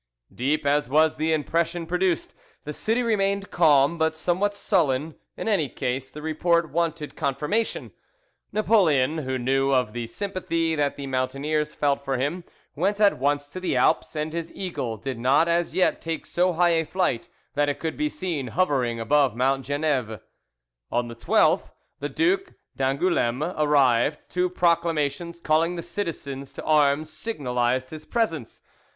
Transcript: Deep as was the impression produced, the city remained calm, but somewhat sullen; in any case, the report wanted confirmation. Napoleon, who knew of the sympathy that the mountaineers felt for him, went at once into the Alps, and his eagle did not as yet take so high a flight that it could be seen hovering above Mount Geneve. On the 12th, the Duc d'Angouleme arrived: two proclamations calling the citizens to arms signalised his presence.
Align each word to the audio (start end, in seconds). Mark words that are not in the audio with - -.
Deep 0.33 0.65
as 0.65 0.89
was 0.89 1.17
the 1.17 1.31
impression 1.31 1.85
produced, 1.85 2.33
the 2.63 2.73
city 2.73 3.03
remained 3.03 3.51
calm, 3.51 3.99
but 3.99 4.15
somewhat 4.15 4.55
sullen; 4.55 5.13
in 5.37 5.47
any 5.47 5.69
case, 5.69 6.09
the 6.09 6.23
report 6.23 6.71
wanted 6.71 7.15
confirmation. 7.15 7.91
Napoleon, 8.51 9.19
who 9.19 9.37
knew 9.37 9.71
of 9.71 9.93
the 9.93 10.07
sympathy 10.07 10.73
that 10.73 10.95
the 10.95 11.05
mountaineers 11.05 11.75
felt 11.75 12.03
for 12.03 12.17
him, 12.17 12.43
went 12.75 12.99
at 12.99 13.19
once 13.19 13.45
into 13.49 13.59
the 13.59 13.75
Alps, 13.75 14.15
and 14.15 14.33
his 14.33 14.51
eagle 14.53 14.97
did 14.97 15.19
not 15.19 15.47
as 15.47 15.75
yet 15.75 16.01
take 16.01 16.25
so 16.25 16.53
high 16.53 16.69
a 16.69 16.83
flight 16.83 17.29
that 17.53 17.69
it 17.69 17.77
could 17.77 17.95
be 17.95 18.09
seen 18.09 18.47
hovering 18.47 18.99
above 18.99 19.35
Mount 19.35 19.63
Geneve. 19.63 20.19
On 20.91 21.09
the 21.09 21.15
12th, 21.15 21.73
the 21.99 22.09
Duc 22.09 22.53
d'Angouleme 22.75 23.43
arrived: 23.55 24.19
two 24.29 24.49
proclamations 24.49 25.39
calling 25.39 25.75
the 25.75 25.83
citizens 25.83 26.53
to 26.53 26.63
arms 26.63 27.11
signalised 27.13 27.91
his 27.91 28.07
presence. 28.07 28.63